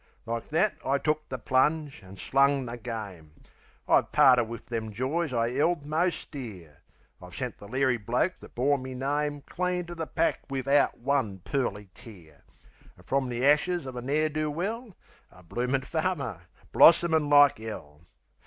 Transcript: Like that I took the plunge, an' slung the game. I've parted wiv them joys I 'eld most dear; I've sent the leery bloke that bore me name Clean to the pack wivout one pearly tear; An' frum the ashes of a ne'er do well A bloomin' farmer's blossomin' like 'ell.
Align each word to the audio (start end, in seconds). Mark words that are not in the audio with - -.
Like 0.25 0.49
that 0.49 0.73
I 0.83 0.97
took 0.97 1.29
the 1.29 1.37
plunge, 1.37 2.01
an' 2.03 2.17
slung 2.17 2.65
the 2.65 2.75
game. 2.75 3.33
I've 3.87 4.11
parted 4.11 4.45
wiv 4.45 4.65
them 4.65 4.91
joys 4.91 5.31
I 5.31 5.55
'eld 5.55 5.85
most 5.85 6.31
dear; 6.31 6.81
I've 7.21 7.35
sent 7.35 7.59
the 7.59 7.67
leery 7.67 7.97
bloke 7.97 8.39
that 8.39 8.55
bore 8.55 8.79
me 8.79 8.95
name 8.95 9.41
Clean 9.41 9.85
to 9.85 9.93
the 9.93 10.07
pack 10.07 10.39
wivout 10.49 10.97
one 10.97 11.37
pearly 11.45 11.89
tear; 11.93 12.41
An' 12.97 13.03
frum 13.03 13.29
the 13.29 13.45
ashes 13.45 13.85
of 13.85 13.95
a 13.95 14.01
ne'er 14.01 14.29
do 14.29 14.49
well 14.49 14.95
A 15.31 15.43
bloomin' 15.43 15.81
farmer's 15.83 16.41
blossomin' 16.71 17.29
like 17.29 17.59
'ell. 17.59 18.01